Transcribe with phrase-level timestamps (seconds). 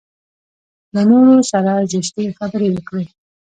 [0.93, 3.05] له نورو سره زشتې خبرې وکړي.